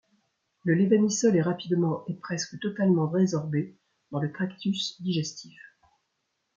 Le 0.63 0.73
lévamisole 0.73 1.35
est 1.35 1.43
rapidement 1.43 2.03
et 2.07 2.15
presque 2.15 2.59
totalement 2.59 3.07
résorbé 3.07 3.77
dans 4.09 4.19
le 4.19 4.33
tractus 4.33 4.99
digestif. 4.99 5.61